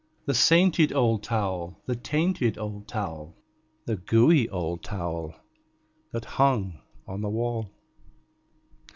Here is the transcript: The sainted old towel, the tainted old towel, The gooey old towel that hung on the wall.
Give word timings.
The 0.25 0.33
sainted 0.33 0.91
old 0.93 1.21
towel, 1.21 1.79
the 1.85 1.95
tainted 1.95 2.57
old 2.57 2.87
towel, 2.87 3.35
The 3.85 3.97
gooey 3.97 4.49
old 4.49 4.81
towel 4.81 5.35
that 6.11 6.25
hung 6.25 6.79
on 7.05 7.21
the 7.21 7.29
wall. 7.29 7.69